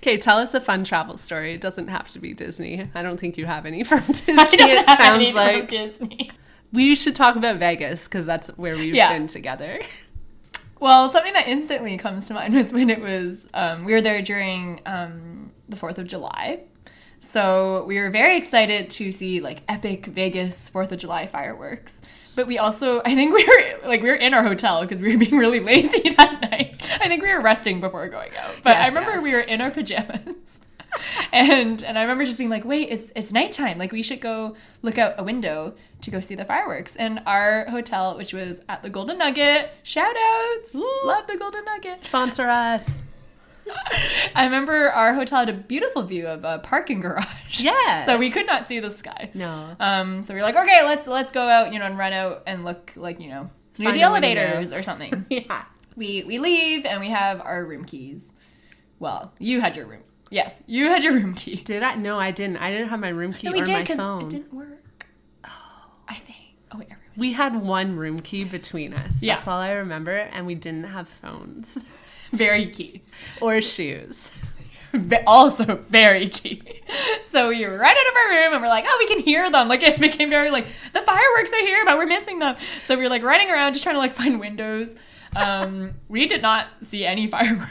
Okay, 0.06 0.18
tell 0.18 0.38
us 0.38 0.54
a 0.54 0.60
fun 0.60 0.84
travel 0.84 1.18
story. 1.18 1.54
It 1.54 1.60
doesn't 1.60 1.88
have 1.88 2.06
to 2.10 2.20
be 2.20 2.32
Disney. 2.32 2.88
I 2.94 3.02
don't 3.02 3.18
think 3.18 3.36
you 3.36 3.46
have 3.46 3.66
any 3.66 3.82
from 3.82 4.04
Disney. 4.06 4.34
It 4.36 4.86
sounds 4.86 5.34
like 5.34 5.68
Disney. 5.68 6.30
We 6.72 6.94
should 6.96 7.14
talk 7.14 7.36
about 7.36 7.56
Vegas 7.58 8.04
because 8.04 8.26
that's 8.26 8.48
where 8.56 8.76
we've 8.76 8.94
Yeah. 8.94 9.12
been 9.16 9.26
together. 9.26 9.80
Well, 10.78 11.10
something 11.10 11.32
that 11.32 11.48
instantly 11.48 11.96
comes 11.96 12.26
to 12.28 12.34
mind 12.34 12.54
was 12.62 12.72
when 12.72 12.90
it 12.90 13.00
was 13.00 13.38
um, 13.54 13.84
we 13.84 13.92
were 13.92 14.02
there 14.02 14.22
during 14.22 14.80
um, 14.86 15.50
the 15.68 15.76
Fourth 15.76 15.98
of 15.98 16.06
July. 16.06 16.60
So 17.20 17.84
we 17.86 17.98
were 17.98 18.10
very 18.10 18.36
excited 18.36 18.90
to 18.90 19.10
see 19.10 19.40
like 19.40 19.62
epic 19.68 20.06
Vegas 20.06 20.68
Fourth 20.68 20.92
of 20.92 20.98
July 20.98 21.26
fireworks. 21.26 21.94
But 22.34 22.46
we 22.46 22.58
also, 22.58 23.00
I 23.04 23.14
think 23.14 23.34
we 23.34 23.44
were 23.44 23.88
like 23.88 24.02
we 24.02 24.10
were 24.10 24.14
in 24.16 24.34
our 24.34 24.42
hotel 24.42 24.82
because 24.82 25.00
we 25.00 25.12
were 25.12 25.18
being 25.18 25.38
really 25.38 25.60
lazy 25.72 26.10
that 26.10 26.40
night. 26.42 26.90
I 27.00 27.08
think 27.08 27.22
we 27.22 27.32
were 27.32 27.40
resting 27.40 27.80
before 27.80 28.06
going 28.08 28.36
out. 28.36 28.56
But 28.62 28.76
I 28.76 28.88
remember 28.88 29.12
yes. 29.12 29.22
we 29.22 29.32
were 29.32 29.40
in 29.40 29.60
our 29.62 29.70
pajamas. 29.70 30.34
and 31.32 31.82
and 31.82 31.98
I 31.98 32.02
remember 32.02 32.24
just 32.24 32.38
being 32.38 32.50
like, 32.50 32.64
wait, 32.64 32.88
it's 32.90 33.12
it's 33.14 33.32
nighttime. 33.32 33.78
Like 33.78 33.92
we 33.92 34.02
should 34.02 34.20
go 34.20 34.56
look 34.82 34.98
out 34.98 35.14
a 35.18 35.24
window 35.24 35.74
to 36.02 36.10
go 36.10 36.20
see 36.20 36.34
the 36.34 36.44
fireworks. 36.44 36.96
And 36.96 37.22
our 37.26 37.66
hotel, 37.66 38.16
which 38.16 38.32
was 38.32 38.60
at 38.68 38.82
the 38.82 38.90
Golden 38.90 39.18
Nugget, 39.18 39.70
shout 39.82 40.14
outs, 40.16 40.74
love 40.74 41.26
the 41.26 41.36
Golden 41.36 41.64
Nugget. 41.64 42.00
Sponsor 42.00 42.48
us. 42.48 42.90
I 44.34 44.44
remember 44.44 44.90
our 44.90 45.14
hotel 45.14 45.40
had 45.40 45.48
a 45.48 45.52
beautiful 45.52 46.02
view 46.02 46.26
of 46.26 46.44
a 46.44 46.58
parking 46.58 47.00
garage. 47.00 47.60
Yeah. 47.60 48.04
so 48.06 48.18
we 48.18 48.30
could 48.30 48.46
not 48.46 48.68
see 48.68 48.80
the 48.80 48.90
sky. 48.90 49.30
No. 49.34 49.76
Um, 49.80 50.22
so 50.22 50.34
we 50.34 50.40
are 50.40 50.42
like, 50.42 50.56
okay, 50.56 50.82
let's 50.84 51.06
let's 51.06 51.32
go 51.32 51.48
out, 51.48 51.72
you 51.72 51.78
know, 51.78 51.86
and 51.86 51.98
run 51.98 52.12
out 52.12 52.42
and 52.46 52.64
look 52.64 52.92
like 52.96 53.20
you 53.20 53.28
know 53.28 53.50
near 53.78 53.88
Find 53.90 53.96
the 53.96 54.02
elevators 54.02 54.72
or 54.72 54.82
something. 54.82 55.26
Yeah. 55.30 55.64
we 55.96 56.24
we 56.24 56.38
leave 56.38 56.84
and 56.84 57.00
we 57.00 57.08
have 57.08 57.40
our 57.40 57.64
room 57.64 57.84
keys. 57.84 58.32
Well, 58.98 59.32
you 59.38 59.60
had 59.60 59.76
your 59.76 59.86
room. 59.86 60.02
Yes, 60.30 60.60
you 60.66 60.88
had 60.88 61.04
your 61.04 61.14
room 61.14 61.34
key. 61.34 61.56
Did 61.56 61.82
I? 61.82 61.94
No, 61.94 62.18
I 62.18 62.30
didn't. 62.32 62.56
I 62.58 62.70
didn't 62.70 62.88
have 62.88 63.00
my 63.00 63.08
room 63.10 63.32
key 63.32 63.46
No, 63.46 63.52
we 63.52 63.60
or 63.60 63.64
did 63.64 63.72
my 63.72 63.84
phone. 63.96 64.22
it 64.22 64.30
didn't 64.30 64.52
work. 64.54 65.06
Oh, 65.44 65.48
I 66.08 66.14
think. 66.14 66.38
Oh 66.72 66.78
wait, 66.78 66.88
everyone 66.90 67.10
We 67.16 67.32
had 67.32 67.54
one 67.60 67.96
room 67.96 68.18
key 68.18 68.44
between 68.44 68.92
us. 68.92 69.22
Yeah. 69.22 69.36
That's 69.36 69.46
all 69.46 69.60
I 69.60 69.70
remember. 69.72 70.16
And 70.16 70.46
we 70.46 70.54
didn't 70.56 70.88
have 70.88 71.08
phones 71.08 71.78
Very 72.32 72.66
key. 72.70 73.02
or 73.40 73.60
shoes. 73.62 74.30
Also 75.26 75.76
very 75.90 76.26
key. 76.30 76.62
So 77.30 77.48
we 77.50 77.62
ran 77.66 77.74
out 77.96 78.08
of 78.08 78.16
our 78.16 78.30
room 78.30 78.52
and 78.54 78.62
we're 78.62 78.68
like, 78.68 78.86
oh, 78.88 78.96
we 78.98 79.06
can 79.06 79.18
hear 79.18 79.50
them. 79.50 79.68
Like 79.68 79.82
it 79.82 80.00
became 80.00 80.30
very 80.30 80.50
like 80.50 80.66
the 80.94 81.02
fireworks 81.02 81.52
are 81.52 81.58
here, 81.60 81.84
but 81.84 81.98
we're 81.98 82.06
missing 82.06 82.38
them. 82.38 82.54
So 82.86 82.96
we 82.96 83.02
were 83.02 83.10
like 83.10 83.22
running 83.22 83.50
around 83.50 83.74
just 83.74 83.82
trying 83.82 83.96
to 83.96 83.98
like 83.98 84.14
find 84.14 84.40
windows. 84.40 84.94
Um, 85.34 85.92
we 86.08 86.26
did 86.26 86.40
not 86.40 86.68
see 86.82 87.04
any 87.04 87.26
fireworks. 87.36 87.70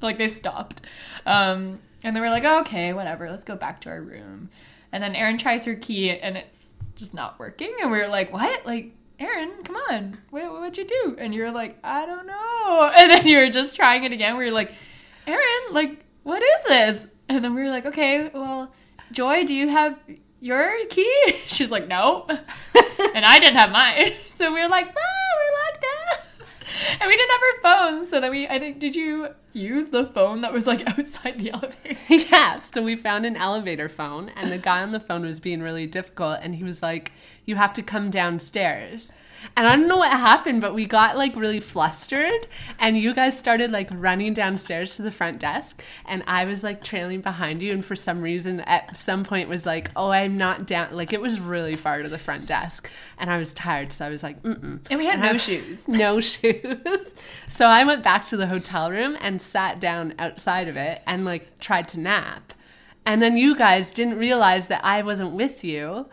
Like 0.00 0.18
they 0.18 0.28
stopped. 0.28 0.82
Um, 1.26 1.80
and 2.02 2.16
then 2.16 2.22
we're 2.22 2.30
like, 2.30 2.44
oh, 2.44 2.60
okay, 2.60 2.92
whatever. 2.92 3.30
Let's 3.30 3.44
go 3.44 3.56
back 3.56 3.80
to 3.82 3.90
our 3.90 4.00
room. 4.00 4.50
And 4.92 5.02
then 5.02 5.14
Erin 5.14 5.38
tries 5.38 5.64
her 5.66 5.74
key 5.74 6.10
and 6.10 6.36
it's 6.36 6.66
just 6.96 7.14
not 7.14 7.38
working. 7.38 7.74
And 7.80 7.90
we 7.90 7.98
were 7.98 8.08
like, 8.08 8.32
what? 8.32 8.64
Like. 8.66 8.94
Erin, 9.18 9.50
come 9.64 9.76
on. 9.90 10.16
What, 10.30 10.50
what'd 10.50 10.78
you 10.78 10.86
do? 10.86 11.16
And 11.18 11.34
you're 11.34 11.50
like, 11.50 11.78
I 11.84 12.06
don't 12.06 12.26
know. 12.26 12.90
And 12.98 13.10
then 13.10 13.26
you 13.26 13.36
were 13.36 13.50
just 13.50 13.76
trying 13.76 14.04
it 14.04 14.12
again. 14.12 14.38
We 14.38 14.46
were 14.46 14.50
like, 14.50 14.72
Erin, 15.26 15.72
like, 15.72 16.02
what 16.22 16.42
is 16.42 16.64
this? 16.66 17.06
And 17.28 17.44
then 17.44 17.54
we 17.54 17.62
were 17.62 17.68
like, 17.68 17.84
okay, 17.84 18.30
well, 18.32 18.72
Joy, 19.12 19.44
do 19.44 19.54
you 19.54 19.68
have 19.68 20.00
your 20.40 20.72
key? 20.86 21.36
She's 21.46 21.70
like, 21.70 21.86
no. 21.86 22.26
and 22.28 23.26
I 23.26 23.38
didn't 23.38 23.56
have 23.56 23.70
mine. 23.70 24.14
So 24.38 24.52
we 24.52 24.60
were 24.62 24.68
like, 24.68 24.88
ah. 24.88 25.19
And 27.00 27.08
we 27.08 27.16
didn't 27.16 27.30
have 27.30 27.40
our 27.40 27.62
phones. 27.62 28.10
So 28.10 28.20
then 28.20 28.30
we, 28.30 28.46
I 28.46 28.58
think, 28.58 28.78
did 28.78 28.94
you 28.94 29.28
use 29.52 29.88
the 29.88 30.06
phone 30.06 30.42
that 30.42 30.52
was 30.52 30.66
like 30.66 30.86
outside 30.98 31.38
the 31.38 31.50
elevator? 31.52 31.98
yeah. 32.08 32.60
So 32.60 32.82
we 32.82 32.94
found 32.94 33.24
an 33.24 33.36
elevator 33.36 33.88
phone, 33.88 34.28
and 34.30 34.52
the 34.52 34.58
guy 34.58 34.82
on 34.82 34.92
the 34.92 35.00
phone 35.00 35.22
was 35.24 35.40
being 35.40 35.62
really 35.62 35.86
difficult. 35.86 36.40
And 36.42 36.54
he 36.54 36.64
was 36.64 36.82
like, 36.82 37.12
You 37.46 37.56
have 37.56 37.72
to 37.74 37.82
come 37.82 38.10
downstairs. 38.10 39.10
And 39.56 39.66
I 39.66 39.74
don't 39.76 39.88
know 39.88 39.96
what 39.96 40.10
happened, 40.12 40.60
but 40.60 40.74
we 40.74 40.86
got 40.86 41.16
like 41.16 41.34
really 41.34 41.60
flustered, 41.60 42.46
and 42.78 42.96
you 42.96 43.14
guys 43.14 43.38
started 43.38 43.72
like 43.72 43.88
running 43.90 44.34
downstairs 44.34 44.96
to 44.96 45.02
the 45.02 45.10
front 45.10 45.38
desk, 45.38 45.82
and 46.06 46.22
I 46.26 46.44
was 46.44 46.62
like 46.62 46.84
trailing 46.84 47.20
behind 47.20 47.62
you. 47.62 47.72
And 47.72 47.84
for 47.84 47.96
some 47.96 48.22
reason, 48.22 48.60
at 48.60 48.96
some 48.96 49.24
point, 49.24 49.48
was 49.48 49.64
like, 49.66 49.90
"Oh, 49.96 50.10
I'm 50.10 50.36
not 50.36 50.66
down." 50.66 50.88
Like 50.94 51.12
it 51.12 51.20
was 51.20 51.40
really 51.40 51.76
far 51.76 52.02
to 52.02 52.08
the 52.08 52.18
front 52.18 52.46
desk, 52.46 52.90
and 53.18 53.30
I 53.30 53.38
was 53.38 53.52
tired, 53.52 53.92
so 53.92 54.06
I 54.06 54.08
was 54.10 54.22
like, 54.22 54.42
"Mm." 54.42 54.80
And 54.90 54.98
we 54.98 55.06
had 55.06 55.14
And 55.14 55.22
no 55.22 55.30
I- 55.30 55.36
shoes. 55.36 55.88
no 55.88 56.20
shoes. 56.20 57.14
So 57.46 57.66
I 57.66 57.84
went 57.84 58.02
back 58.02 58.26
to 58.28 58.36
the 58.36 58.46
hotel 58.46 58.90
room 58.90 59.16
and 59.20 59.40
sat 59.42 59.80
down 59.80 60.14
outside 60.18 60.68
of 60.68 60.76
it 60.76 61.02
and 61.06 61.24
like 61.24 61.58
tried 61.58 61.88
to 61.88 62.00
nap. 62.00 62.52
And 63.06 63.20
then 63.22 63.36
you 63.36 63.56
guys 63.56 63.90
didn't 63.90 64.18
realize 64.18 64.66
that 64.68 64.84
I 64.84 65.02
wasn't 65.02 65.32
with 65.32 65.64
you. 65.64 66.06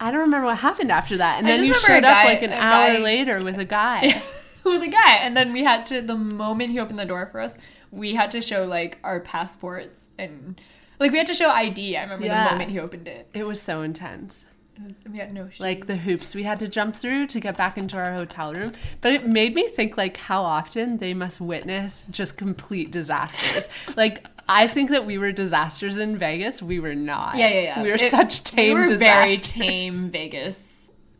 I 0.00 0.10
don't 0.10 0.20
remember 0.20 0.46
what 0.46 0.58
happened 0.58 0.92
after 0.92 1.16
that. 1.18 1.38
And 1.38 1.46
I 1.46 1.50
then 1.56 1.64
you 1.64 1.74
showed 1.74 2.04
a 2.04 2.08
up 2.08 2.24
like 2.24 2.42
an 2.42 2.52
hour 2.52 2.94
guy- 2.94 2.98
later 2.98 3.42
with 3.42 3.58
a 3.58 3.64
guy. 3.64 4.02
with 4.64 4.82
a 4.82 4.88
guy. 4.88 5.16
And 5.16 5.36
then 5.36 5.52
we 5.52 5.64
had 5.64 5.86
to, 5.86 6.02
the 6.02 6.16
moment 6.16 6.70
he 6.70 6.78
opened 6.78 6.98
the 6.98 7.04
door 7.04 7.26
for 7.26 7.40
us, 7.40 7.58
we 7.90 8.14
had 8.14 8.30
to 8.32 8.40
show 8.40 8.64
like 8.64 8.98
our 9.02 9.20
passports 9.20 9.98
and 10.18 10.60
like 11.00 11.10
we 11.12 11.18
had 11.18 11.26
to 11.28 11.34
show 11.34 11.50
ID. 11.50 11.96
I 11.96 12.02
remember 12.02 12.26
Yeah. 12.26 12.44
the 12.44 12.50
moment 12.52 12.70
he 12.70 12.78
opened 12.78 13.08
it. 13.08 13.28
it 13.34 13.44
was 13.44 13.60
so 13.62 13.82
intense. 13.82 14.44
Was- 14.82 14.92
we 15.10 15.18
had 15.18 15.32
no 15.32 15.48
shoes. 15.48 15.58
Like 15.60 15.86
the 15.86 15.96
hoops 15.96 16.34
we 16.34 16.44
had 16.44 16.60
to 16.60 16.68
jump 16.68 16.94
through 16.94 17.26
to 17.28 17.40
get 17.40 17.56
back 17.56 17.76
into 17.78 17.96
our 17.96 18.12
hotel 18.14 18.52
room. 18.54 18.72
But 19.00 19.12
it 19.12 19.26
made 19.26 19.54
me 19.54 19.66
think 19.68 19.96
like 19.96 20.16
how 20.18 20.42
often 20.44 20.98
they 20.98 21.14
must 21.14 21.40
witness 21.40 22.04
just 22.10 22.36
complete 22.36 22.92
disasters. 22.92 23.68
like 23.96 24.26
I 24.48 24.66
think 24.66 24.90
that 24.90 25.04
we 25.04 25.18
were 25.18 25.30
disasters 25.32 25.98
in 25.98 26.16
Vegas. 26.16 26.62
We 26.62 26.80
were 26.80 26.94
not. 26.94 27.36
Yeah, 27.36 27.48
yeah, 27.48 27.60
yeah. 27.60 27.82
We 27.82 27.90
were 27.90 27.96
It- 27.96 28.10
such 28.10 28.44
tame 28.44 28.74
We 28.74 28.80
were 28.88 28.96
very 28.96 29.36
tame 29.36 30.08
Vegas 30.10 30.58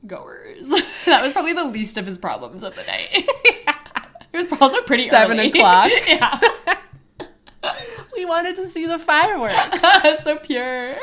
goers. 0.06 0.68
that 1.06 1.22
was 1.22 1.32
probably 1.32 1.52
the 1.52 1.64
least 1.64 1.96
of 1.98 2.06
his 2.06 2.16
problems 2.18 2.62
of 2.62 2.74
the 2.74 2.84
night. 2.84 3.28
It 4.32 4.36
was 4.50 4.60
also 4.60 4.80
pretty 4.82 5.08
Seven 5.08 5.38
early. 5.38 5.48
o'clock. 5.48 5.90
yeah. 6.06 6.38
We 8.14 8.24
wanted 8.24 8.56
to 8.56 8.68
see 8.68 8.86
the 8.86 8.98
fireworks 8.98 9.80
so 10.24 10.36
pure. 10.36 10.96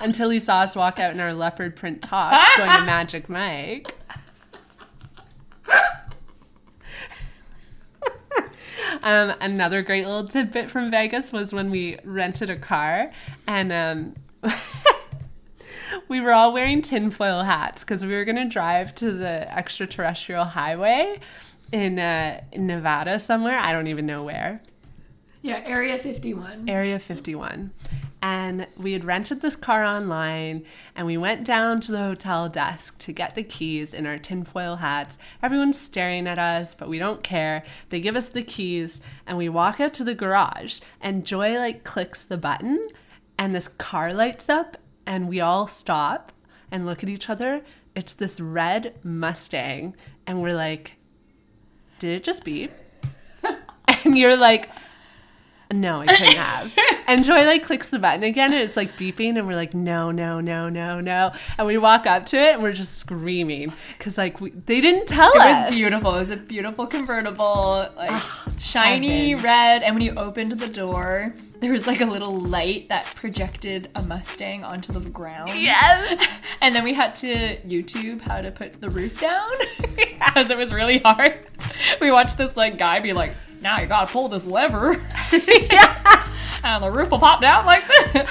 until 0.00 0.30
he 0.30 0.38
saw 0.40 0.60
us 0.60 0.74
walk 0.76 0.98
out 0.98 1.12
in 1.12 1.20
our 1.20 1.34
leopard 1.34 1.76
print 1.76 2.02
tops 2.02 2.46
going 2.56 2.70
to 2.72 2.84
Magic 2.84 3.28
Mike. 3.28 3.94
Um, 9.02 9.34
another 9.40 9.82
great 9.82 10.06
little 10.06 10.26
tidbit 10.26 10.70
from 10.70 10.90
Vegas 10.90 11.32
was 11.32 11.52
when 11.52 11.70
we 11.70 11.98
rented 12.04 12.50
a 12.50 12.56
car 12.56 13.12
and 13.46 13.72
um, 13.72 14.14
we 16.08 16.20
were 16.20 16.32
all 16.32 16.52
wearing 16.52 16.82
tinfoil 16.82 17.42
hats 17.42 17.82
because 17.82 18.04
we 18.04 18.14
were 18.14 18.24
going 18.24 18.36
to 18.36 18.48
drive 18.48 18.94
to 18.96 19.12
the 19.12 19.52
extraterrestrial 19.56 20.44
highway 20.44 21.20
in, 21.72 21.98
uh, 21.98 22.40
in 22.52 22.66
Nevada 22.66 23.18
somewhere. 23.18 23.58
I 23.58 23.72
don't 23.72 23.88
even 23.88 24.06
know 24.06 24.22
where. 24.22 24.62
Yeah, 25.42 25.62
Area 25.66 25.98
51. 25.98 26.68
Area 26.68 26.98
51. 26.98 27.72
And 28.22 28.66
we 28.76 28.92
had 28.92 29.04
rented 29.04 29.40
this 29.40 29.56
car 29.56 29.84
online 29.84 30.64
and 30.94 31.06
we 31.06 31.16
went 31.16 31.44
down 31.44 31.80
to 31.80 31.92
the 31.92 31.98
hotel 31.98 32.48
desk 32.48 32.98
to 32.98 33.12
get 33.12 33.34
the 33.34 33.42
keys 33.42 33.92
in 33.92 34.06
our 34.06 34.18
tinfoil 34.18 34.76
hats. 34.76 35.18
Everyone's 35.42 35.78
staring 35.78 36.26
at 36.26 36.38
us, 36.38 36.74
but 36.74 36.88
we 36.88 36.98
don't 36.98 37.22
care. 37.22 37.62
They 37.90 38.00
give 38.00 38.16
us 38.16 38.28
the 38.28 38.42
keys 38.42 39.00
and 39.26 39.36
we 39.36 39.48
walk 39.48 39.80
out 39.80 39.94
to 39.94 40.04
the 40.04 40.14
garage 40.14 40.80
and 41.00 41.26
Joy 41.26 41.56
like 41.56 41.84
clicks 41.84 42.24
the 42.24 42.38
button 42.38 42.88
and 43.38 43.54
this 43.54 43.68
car 43.68 44.12
lights 44.12 44.48
up 44.48 44.78
and 45.06 45.28
we 45.28 45.40
all 45.40 45.66
stop 45.66 46.32
and 46.70 46.86
look 46.86 47.02
at 47.02 47.08
each 47.08 47.28
other. 47.28 47.62
It's 47.94 48.12
this 48.12 48.40
red 48.40 48.94
Mustang 49.04 49.94
and 50.26 50.42
we're 50.42 50.54
like, 50.54 50.96
did 51.98 52.16
it 52.16 52.24
just 52.24 52.44
beep? 52.44 52.72
and 54.04 54.18
you're 54.18 54.36
like, 54.36 54.70
no, 55.72 56.00
I 56.00 56.06
couldn't 56.06 56.34
have. 56.36 56.72
and 57.06 57.24
Joy 57.24 57.44
like 57.44 57.64
clicks 57.64 57.88
the 57.88 57.98
button 57.98 58.22
again 58.22 58.52
and 58.52 58.62
it's 58.62 58.76
like 58.76 58.96
beeping 58.96 59.36
and 59.36 59.46
we're 59.46 59.56
like, 59.56 59.74
no, 59.74 60.10
no, 60.10 60.40
no, 60.40 60.68
no, 60.68 61.00
no. 61.00 61.32
And 61.58 61.66
we 61.66 61.76
walk 61.78 62.06
up 62.06 62.26
to 62.26 62.36
it 62.36 62.54
and 62.54 62.62
we're 62.62 62.72
just 62.72 62.98
screaming 62.98 63.72
because 63.98 64.16
like 64.16 64.40
we, 64.40 64.50
they 64.50 64.80
didn't 64.80 65.06
tell 65.06 65.32
It 65.32 65.40
us. 65.40 65.60
It 65.60 65.64
was 65.64 65.74
beautiful. 65.74 66.14
It 66.14 66.20
was 66.20 66.30
a 66.30 66.36
beautiful 66.36 66.86
convertible, 66.86 67.88
like 67.96 68.10
ah, 68.12 68.48
shiny 68.58 69.30
heaven. 69.30 69.44
red. 69.44 69.82
And 69.82 69.96
when 69.96 70.02
you 70.02 70.14
opened 70.14 70.52
the 70.52 70.68
door, 70.68 71.34
there 71.60 71.72
was 71.72 71.86
like 71.86 72.00
a 72.00 72.04
little 72.06 72.38
light 72.38 72.88
that 72.88 73.04
projected 73.16 73.90
a 73.94 74.02
Mustang 74.02 74.62
onto 74.62 74.92
the 74.92 75.00
ground. 75.10 75.50
Yes. 75.54 76.26
And 76.62 76.74
then 76.74 76.84
we 76.84 76.94
had 76.94 77.14
to 77.16 77.58
YouTube 77.58 78.22
how 78.22 78.40
to 78.40 78.50
put 78.50 78.80
the 78.80 78.88
roof 78.88 79.20
down 79.20 79.50
because 79.96 80.48
it 80.48 80.56
was 80.56 80.72
really 80.72 80.98
hard. 80.98 81.38
We 82.00 82.10
watched 82.10 82.38
this 82.38 82.56
like 82.56 82.78
guy 82.78 83.00
be 83.00 83.12
like, 83.12 83.34
"Now 83.66 83.80
you 83.80 83.88
gotta 83.88 84.06
pull 84.06 84.28
this 84.28 84.46
lever, 84.46 84.90
and 86.62 86.84
the 86.84 86.88
roof 86.88 87.10
will 87.10 87.18
pop 87.18 87.40
down 87.40 87.66
like 87.66 87.82
this." 87.88 88.30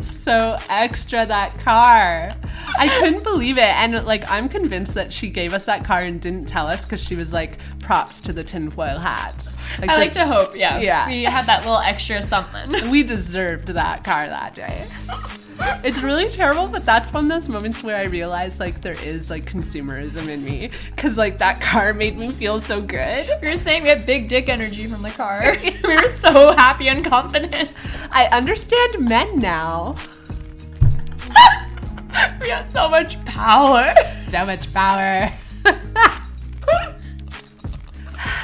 so 0.22 0.56
extra 0.70 1.26
that 1.26 1.58
car. 1.58 2.36
I 2.78 2.88
couldn't 3.00 3.22
believe 3.22 3.58
it. 3.58 3.62
And 3.62 4.04
like, 4.04 4.30
I'm 4.30 4.48
convinced 4.48 4.94
that 4.94 5.12
she 5.12 5.30
gave 5.30 5.54
us 5.54 5.64
that 5.64 5.84
car 5.84 6.02
and 6.02 6.20
didn't 6.20 6.46
tell 6.46 6.66
us 6.66 6.84
because 6.84 7.02
she 7.02 7.14
was 7.14 7.32
like, 7.32 7.58
props 7.80 8.20
to 8.22 8.32
the 8.32 8.44
tinfoil 8.44 8.98
hats. 8.98 9.56
I 9.82 9.86
like 9.96 10.08
this- 10.12 10.14
to 10.14 10.26
hope, 10.26 10.56
yeah, 10.56 10.78
Yeah. 10.78 11.06
we 11.08 11.24
had 11.24 11.46
that 11.46 11.60
little 11.60 11.78
extra 11.78 12.22
something. 12.22 12.90
we 12.90 13.02
deserved 13.02 13.68
that 13.68 14.04
car 14.04 14.26
that 14.28 14.54
day. 14.54 14.86
It's 15.82 16.00
really 16.00 16.28
terrible, 16.30 16.68
but 16.68 16.84
that's 16.84 17.10
one 17.14 17.24
of 17.24 17.30
those 17.30 17.48
moments 17.48 17.82
where 17.82 17.96
I 17.96 18.04
realized 18.04 18.60
like 18.60 18.82
there 18.82 19.02
is 19.02 19.30
like 19.30 19.46
consumerism 19.50 20.28
in 20.28 20.44
me 20.44 20.70
because 20.94 21.16
like 21.16 21.38
that 21.38 21.62
car 21.62 21.94
made 21.94 22.18
me 22.18 22.30
feel 22.30 22.60
so 22.60 22.80
good. 22.80 23.28
We 23.40 23.48
were 23.48 23.56
saying 23.60 23.84
we 23.84 23.88
had 23.88 24.04
big 24.04 24.28
dick 24.28 24.50
energy 24.50 24.86
from 24.86 25.00
the 25.00 25.10
car. 25.10 25.56
we 25.64 25.70
were 25.82 26.14
so 26.18 26.54
happy 26.54 26.88
and 26.88 27.02
confident. 27.02 27.70
I 28.10 28.26
understand 28.26 28.98
men 29.08 29.38
now. 29.38 29.96
We 32.46 32.52
had 32.52 32.72
so 32.72 32.88
much 32.88 33.24
power. 33.24 33.92
So 34.30 34.46
much 34.46 34.72
power. 34.72 35.32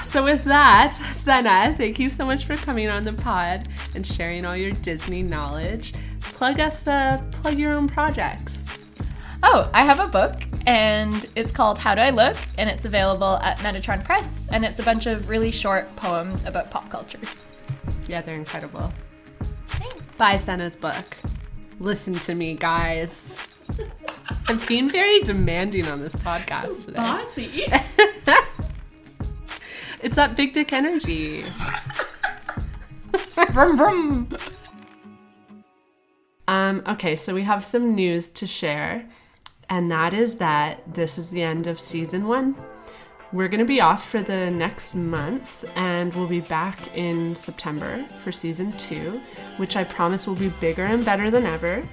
so 0.02 0.24
with 0.24 0.42
that, 0.42 0.90
Sennah, 0.90 1.76
thank 1.76 2.00
you 2.00 2.08
so 2.08 2.26
much 2.26 2.44
for 2.44 2.56
coming 2.56 2.88
on 2.88 3.04
the 3.04 3.12
pod 3.12 3.68
and 3.94 4.04
sharing 4.04 4.44
all 4.44 4.56
your 4.56 4.72
Disney 4.72 5.22
knowledge. 5.22 5.94
Plug 6.20 6.58
us, 6.58 6.88
uh, 6.88 7.22
plug 7.30 7.60
your 7.60 7.74
own 7.74 7.88
projects. 7.88 8.58
Oh, 9.44 9.70
I 9.72 9.84
have 9.84 10.00
a 10.00 10.08
book, 10.08 10.34
and 10.66 11.24
it's 11.36 11.52
called 11.52 11.78
How 11.78 11.94
Do 11.94 12.00
I 12.00 12.10
Look, 12.10 12.36
and 12.58 12.68
it's 12.68 12.84
available 12.84 13.36
at 13.36 13.58
Metatron 13.58 14.02
Press, 14.02 14.28
and 14.50 14.64
it's 14.64 14.80
a 14.80 14.82
bunch 14.82 15.06
of 15.06 15.28
really 15.28 15.52
short 15.52 15.94
poems 15.94 16.44
about 16.44 16.72
pop 16.72 16.90
culture. 16.90 17.20
Yeah, 18.08 18.20
they're 18.20 18.34
incredible. 18.34 18.92
Thanks. 19.68 20.16
Buy 20.16 20.34
Sennah's 20.34 20.74
book. 20.74 21.16
Listen 21.78 22.14
to 22.14 22.34
me, 22.34 22.54
guys. 22.54 23.51
I'm 24.48 24.58
being 24.66 24.90
very 24.90 25.20
demanding 25.20 25.86
on 25.88 26.00
this 26.00 26.14
podcast 26.16 26.86
today. 26.86 26.96
Bossy. 26.96 27.66
It's 30.02 30.16
that 30.16 30.36
big 30.36 30.52
dick 30.52 30.72
energy. 30.72 31.42
vroom 33.50 33.76
vroom. 33.76 34.36
Um, 36.48 36.82
okay, 36.88 37.14
so 37.14 37.34
we 37.34 37.44
have 37.44 37.62
some 37.62 37.94
news 37.94 38.28
to 38.30 38.46
share. 38.46 39.08
and 39.68 39.90
that 39.92 40.12
is 40.12 40.36
that 40.36 40.92
this 40.94 41.18
is 41.18 41.28
the 41.28 41.42
end 41.42 41.66
of 41.68 41.78
season 41.80 42.26
one. 42.26 42.56
We're 43.32 43.48
going 43.48 43.60
to 43.60 43.64
be 43.64 43.80
off 43.80 44.06
for 44.06 44.20
the 44.20 44.50
next 44.50 44.94
month, 44.94 45.64
and 45.76 46.12
we'll 46.14 46.26
be 46.26 46.40
back 46.40 46.94
in 46.96 47.34
September 47.34 48.04
for 48.18 48.30
season 48.32 48.76
two, 48.76 49.20
which 49.56 49.76
I 49.76 49.84
promise 49.84 50.26
will 50.26 50.34
be 50.34 50.48
bigger 50.60 50.84
and 50.84 51.02
better 51.04 51.30
than 51.30 51.46
ever. 51.46 51.88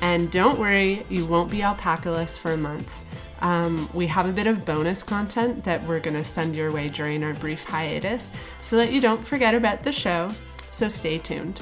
And 0.00 0.30
don't 0.30 0.58
worry, 0.58 1.06
you 1.08 1.26
won't 1.26 1.50
be 1.50 1.58
alpacaless 1.58 2.38
for 2.38 2.52
a 2.52 2.56
month. 2.56 3.04
Um, 3.40 3.88
we 3.92 4.06
have 4.06 4.26
a 4.28 4.32
bit 4.32 4.46
of 4.46 4.64
bonus 4.64 5.02
content 5.02 5.64
that 5.64 5.86
we're 5.86 6.00
going 6.00 6.16
to 6.16 6.24
send 6.24 6.56
your 6.56 6.72
way 6.72 6.88
during 6.88 7.22
our 7.22 7.34
brief 7.34 7.64
hiatus 7.64 8.32
so 8.60 8.76
that 8.76 8.92
you 8.92 9.00
don't 9.00 9.24
forget 9.24 9.54
about 9.54 9.82
the 9.82 9.92
show. 9.92 10.30
So 10.70 10.88
stay 10.88 11.18
tuned. 11.18 11.60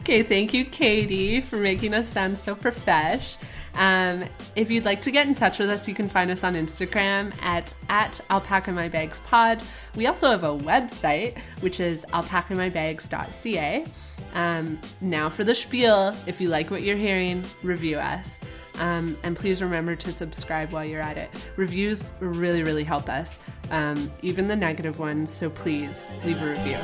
Okay, 0.00 0.22
thank 0.22 0.52
you, 0.52 0.64
Kattie, 0.66 1.40
for 1.40 1.56
making 1.56 1.94
us 1.94 2.08
sound 2.08 2.36
so 2.36 2.54
profesh. 2.54 3.36
Um, 3.74 4.24
if 4.54 4.70
you'd 4.70 4.84
like 4.84 5.00
to 5.02 5.10
get 5.10 5.26
in 5.26 5.34
touch 5.34 5.58
with 5.58 5.70
us, 5.70 5.88
you 5.88 5.94
can 5.94 6.08
find 6.08 6.30
us 6.30 6.44
on 6.44 6.54
Instagram 6.54 7.34
at, 7.42 7.74
at 7.88 8.20
alpacamybags.pod. 8.30 9.62
We 9.96 10.06
also 10.06 10.30
have 10.30 10.44
a 10.44 10.56
website, 10.56 11.38
which 11.60 11.80
is 11.80 12.04
alpacamybags.ca. 12.12 13.86
Um, 14.34 14.80
now 15.00 15.30
for 15.30 15.44
the 15.44 15.54
spiel. 15.54 16.14
If 16.26 16.40
you 16.40 16.48
like 16.48 16.70
what 16.70 16.82
you're 16.82 16.96
hearing, 16.96 17.44
review 17.62 17.98
us. 17.98 18.38
Um, 18.80 19.16
and 19.22 19.36
please 19.36 19.62
remember 19.62 19.94
to 19.94 20.12
subscribe 20.12 20.72
while 20.72 20.84
you're 20.84 21.00
at 21.00 21.16
it. 21.16 21.30
Reviews 21.56 22.12
really, 22.18 22.64
really 22.64 22.82
help 22.82 23.08
us, 23.08 23.38
um, 23.70 24.10
even 24.22 24.48
the 24.48 24.56
negative 24.56 24.98
ones. 24.98 25.30
So 25.30 25.48
please 25.48 26.08
leave 26.24 26.42
a 26.42 26.50
review. 26.50 26.78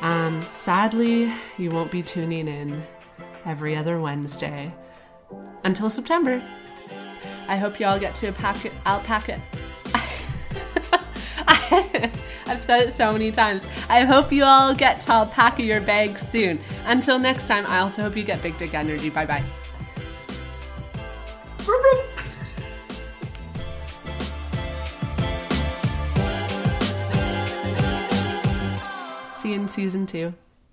Um, 0.00 0.44
sadly, 0.46 1.32
you 1.58 1.70
won't 1.70 1.90
be 1.90 2.02
tuning 2.02 2.48
in 2.48 2.82
every 3.44 3.76
other 3.76 4.00
Wednesday 4.00 4.74
until 5.64 5.90
September. 5.90 6.42
I 7.46 7.56
hope 7.56 7.78
you 7.78 7.86
all 7.86 7.98
get 7.98 8.14
to 8.16 8.32
pack 8.32 8.64
it, 8.64 8.72
alpaca. 8.84 9.40
I've 12.48 12.60
said 12.60 12.88
it 12.88 12.92
so 12.92 13.12
many 13.12 13.30
times. 13.30 13.66
I 13.88 14.04
hope 14.04 14.32
you 14.32 14.44
all 14.44 14.74
get 14.74 15.02
to 15.02 15.12
alpaca 15.12 15.62
your 15.62 15.80
bags 15.80 16.26
soon. 16.26 16.58
Until 16.86 17.18
next 17.18 17.46
time, 17.46 17.66
I 17.66 17.78
also 17.78 18.02
hope 18.02 18.16
you 18.16 18.24
get 18.24 18.42
big 18.42 18.56
dick 18.58 18.74
energy. 18.74 19.10
Bye 19.10 19.26
bye. 19.26 19.44
See 29.36 29.50
you 29.50 29.60
in 29.60 29.68
season 29.68 30.06
two. 30.06 30.34